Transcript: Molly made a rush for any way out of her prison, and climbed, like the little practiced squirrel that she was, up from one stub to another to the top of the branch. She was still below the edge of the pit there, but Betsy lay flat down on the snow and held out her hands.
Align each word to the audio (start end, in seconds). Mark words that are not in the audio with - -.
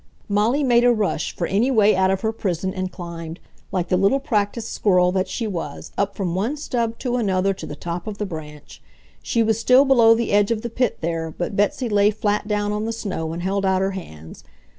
Molly 0.27 0.63
made 0.63 0.83
a 0.83 0.91
rush 0.91 1.35
for 1.35 1.45
any 1.45 1.69
way 1.69 1.95
out 1.95 2.09
of 2.09 2.21
her 2.21 2.31
prison, 2.31 2.73
and 2.73 2.91
climbed, 2.91 3.39
like 3.71 3.89
the 3.89 3.97
little 3.97 4.19
practiced 4.19 4.71
squirrel 4.73 5.11
that 5.11 5.27
she 5.27 5.45
was, 5.45 5.91
up 5.95 6.15
from 6.15 6.33
one 6.33 6.57
stub 6.57 6.97
to 6.97 7.17
another 7.17 7.53
to 7.53 7.67
the 7.67 7.75
top 7.75 8.07
of 8.07 8.17
the 8.17 8.25
branch. 8.25 8.81
She 9.21 9.43
was 9.43 9.59
still 9.59 9.85
below 9.85 10.15
the 10.15 10.31
edge 10.31 10.49
of 10.49 10.63
the 10.63 10.71
pit 10.71 11.01
there, 11.01 11.29
but 11.29 11.55
Betsy 11.55 11.87
lay 11.87 12.09
flat 12.09 12.47
down 12.47 12.71
on 12.71 12.85
the 12.85 12.91
snow 12.93 13.31
and 13.31 13.43
held 13.43 13.63
out 13.63 13.79
her 13.83 13.91
hands. 13.91 14.43